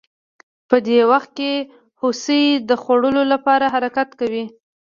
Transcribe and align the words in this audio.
په 0.69 0.77
دې 0.87 0.99
وخت 1.11 1.31
کې 1.37 1.51
هوسۍ 2.01 2.43
د 2.69 2.71
خوړو 2.83 3.21
لپاره 3.33 3.65
حرکت 3.73 4.09
کوي 4.19 4.45